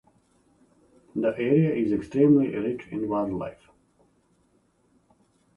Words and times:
The 1.15 1.27
area 1.37 1.75
is 1.75 1.91
extremely 1.91 2.47
rich 2.55 2.87
in 2.87 3.07
wildlife. 3.07 3.69